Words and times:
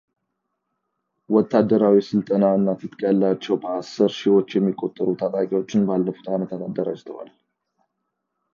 ወታደራዊ 1.35 1.95
ሥልጠና 2.07 2.43
እና 2.59 2.67
ትጥቅ 2.79 2.99
ያላቸው 3.07 3.55
በአስር 3.65 4.11
ሺህዎች 4.19 4.49
የሚቆጠሩ 4.57 5.07
ታጣቂዎችን 5.21 5.85
ባለፉት 5.91 6.27
ዓመታት 6.37 6.63
አደራጅተዋል። 6.69 7.29